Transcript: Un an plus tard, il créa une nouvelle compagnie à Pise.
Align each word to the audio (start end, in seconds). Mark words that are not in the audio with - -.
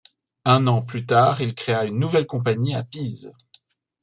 Un 0.45 0.65
an 0.65 0.81
plus 0.81 1.05
tard, 1.05 1.41
il 1.41 1.53
créa 1.53 1.85
une 1.85 1.99
nouvelle 1.99 2.25
compagnie 2.25 2.73
à 2.73 2.83
Pise. 2.83 3.31